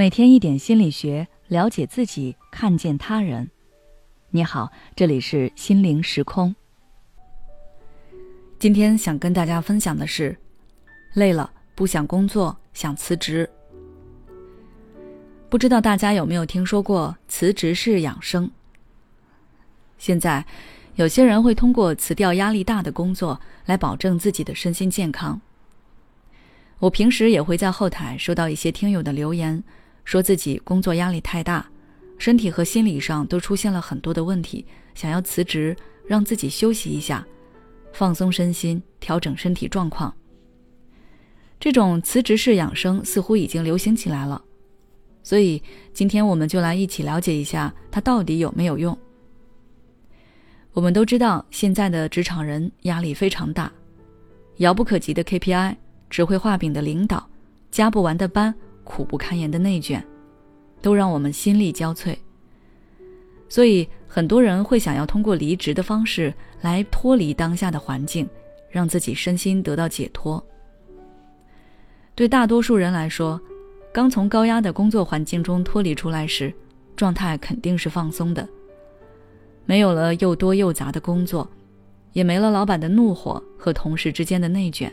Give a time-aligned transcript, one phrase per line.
[0.00, 3.50] 每天一点心理学，了解自己，看见他人。
[4.30, 6.56] 你好，这里是心灵时空。
[8.58, 10.34] 今天想跟大家分享的是，
[11.12, 13.46] 累了不想工作，想辞职。
[15.50, 18.50] 不知道大家有没有听说过辞职式养生？
[19.98, 20.42] 现在
[20.94, 25.38] 有些人会通过辞掉压力大的工作来保证自己的身心健康。
[26.78, 29.62] 我平时也会在后台收到一些听友的留言。
[30.04, 31.66] 说自己工作压力太大，
[32.18, 37.26] 身体和心理上都出现了很多的问题，想要辞职，让自己休息一下，
[37.92, 40.14] 放松身心，调整身体状况。
[41.58, 44.42] 这种辞职式养生似乎已经流行起来了，
[45.22, 48.96] 所以今天我们就来一起了解一下它到底有没有用。
[50.72, 53.70] 我们都知道，现在的职场人压力非常大，
[54.56, 55.76] 遥不可及的 KPI，
[56.08, 57.28] 只会画饼的领导，
[57.70, 58.54] 加不完的班。
[58.84, 60.04] 苦不堪言的内卷，
[60.80, 62.16] 都让我们心力交瘁。
[63.48, 68.28] 所以，很多人会想要通过离职的方式来脱离当下的环境，
[68.70, 70.44] 让自己身心得到解脱。
[72.14, 73.40] 对大多数人来说，
[73.92, 76.54] 刚从高压的工作环境中脱离出来时，
[76.94, 78.48] 状态肯定是放松的，
[79.64, 81.50] 没有了又多又杂的工作，
[82.12, 84.92] 也没了老板的怒火和同事之间的内卷，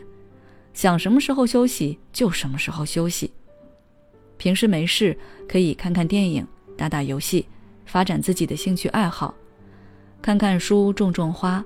[0.72, 3.30] 想什么时候休息就什么时候休息。
[4.38, 7.44] 平时没事可以看看电影、打打游戏，
[7.84, 9.34] 发展自己的兴趣爱好，
[10.22, 11.62] 看看书、种种花，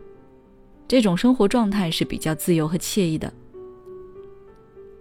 [0.89, 3.33] 这种生活状态是比较自由和惬意的。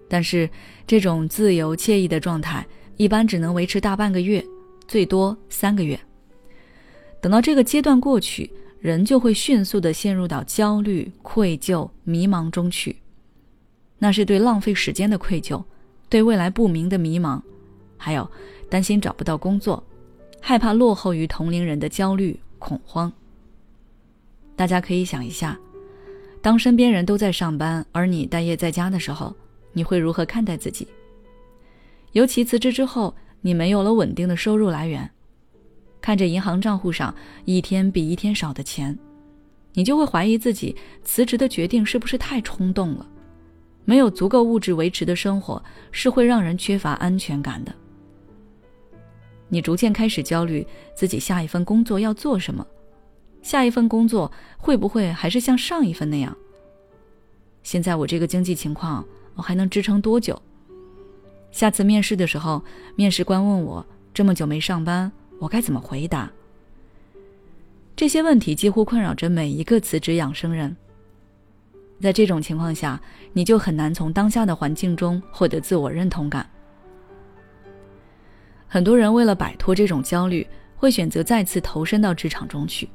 [0.08, 0.50] 但是，
[0.86, 4.46] 这种自由惬意的状态一般只能维持大半个月，
[4.86, 5.98] 最多三个月。
[7.22, 12.98] 等到这个阶段过去，人就会迅速的陷入到焦虑、愧疚、迷茫中去，
[14.00, 15.64] 那是对浪费时间的愧疚，
[16.10, 17.42] 对未来不明的迷茫。
[18.04, 18.28] 还有
[18.68, 19.82] 担心找不到工作，
[20.42, 23.14] 害怕落后于同龄人的焦虑恐慌。
[24.56, 25.56] 大家可以想一下，
[26.42, 29.32] 当身边人都在上班，而你待业在家的时候，
[29.72, 30.88] 你会如何看待自己？
[32.14, 35.08] 尤其辞职之后，你没有了稳定的收入来源，
[36.02, 37.14] 看着银行账户上
[37.46, 38.98] 一天比一天少的钱，
[39.74, 43.08] 你就会怀疑自己辞职的决定是不是太冲动了？
[43.86, 47.74] 没有足够物质维持的生活，是会让人缺乏安全感的。
[49.54, 52.66] 你逐渐开始焦虑自己下一份工作要做什么，
[53.42, 56.36] 下一份工作会不会还是像上一份那样？
[57.62, 60.42] 现在我这个经济情况，我还能支撑多久？
[61.52, 62.64] 下次面试的时候，
[62.96, 66.32] 面试官问我这么久没上班，我该怎么回答？
[67.94, 70.74] 这些问题几乎困扰着每一个辞职养生人。
[72.00, 73.00] 在这种情况下，
[73.34, 76.50] 你就很难从当下的环境中获得自我认同感。
[78.74, 82.88] 很多人为了摆脱这种焦虑，会选择再次投身到职场中去，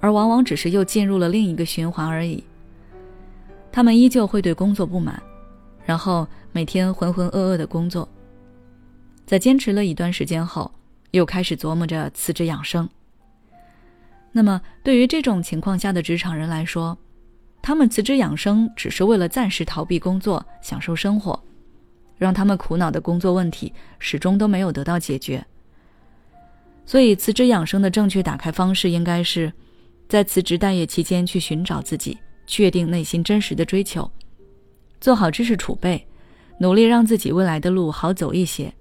[0.00, 2.42] 而往往只是又进入了另一个循环而已。
[3.70, 5.22] 他们依旧会对工作不满，
[5.84, 8.08] 然后每天浑浑噩噩的工作。
[9.24, 10.68] 在坚持了一段时间后，
[11.12, 12.90] 又开始琢磨着辞职养生。
[14.32, 16.98] 那么，对于这种情况下的职场人来说，
[17.62, 21.40] 他们辞职养生只是为了暂时逃避工作，享受生活。
[22.22, 25.44] 让他们苦恼的工作问题始终都没有得到解决。
[26.86, 29.52] 所以，辞职养生的正确打开方式应该是，
[30.08, 32.16] 在辞职待业期间去寻找自己，
[32.46, 34.08] 确定内心真实的追求，
[35.00, 36.06] 做好知识储备，
[36.58, 38.72] 努力让自己未来的路好走一些。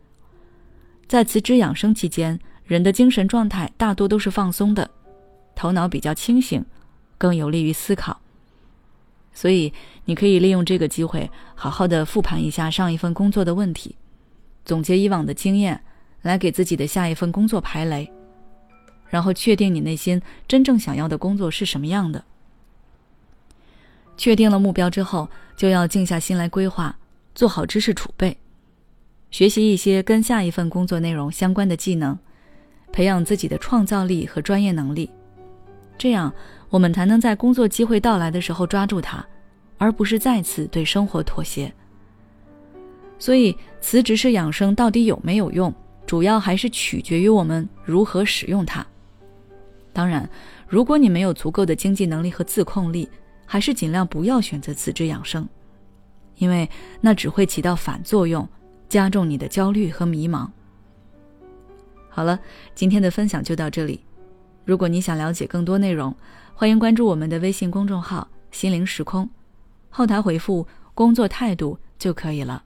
[1.07, 4.87] 在辞职养生期间，人的精神状态大多都是放松的，
[5.55, 6.63] 头脑比较清醒，
[7.17, 8.21] 更有利于思考。
[9.33, 9.73] 所以，
[10.05, 13.95] 你可以利用这个机会，好好的复盘一下上一份工作的问题，
[14.65, 15.81] 总结以往的经验，
[16.21, 18.11] 来给自己的下一份工作排雷，
[19.09, 22.23] 然后确定你内心真正想要的工作是什么样的。
[24.17, 26.95] 确定了目标之后，就要静下心来规划，
[27.33, 28.37] 做好知识储备，
[29.31, 32.19] 学习一些跟下一份工作内容相关的技能，
[32.91, 35.09] 培养自己的创造力和专业能力，
[36.01, 36.33] 这样。
[36.71, 39.23] 我们才能在工作机会到来的时候抓住它，
[39.77, 41.71] 而不是再次对生活妥协。
[43.19, 45.71] 所以，辞职式养生到底有没有用，
[46.07, 48.83] 主要还是取决于我们如何使用它。
[49.93, 50.27] 当然，
[50.67, 53.07] 如果你没有足够的经济能力和自控力，
[53.45, 55.47] 还是尽量不要选择辞职养生，
[56.37, 56.67] 因为
[56.99, 58.47] 那只会起到反作用，
[58.89, 60.47] 加重你的焦虑和迷茫。
[62.09, 62.39] 好了，
[62.73, 63.99] 今天的分享就到这里。
[64.63, 66.15] 如果你想了解更多内容，
[66.53, 69.29] 欢迎关注我们的微信公众号“心灵时空”，
[69.89, 72.63] 后台回复“工作态度”就可以了。